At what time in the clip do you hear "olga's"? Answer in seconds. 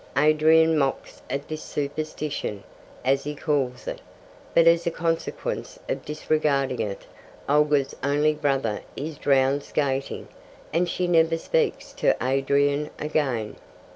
7.47-7.95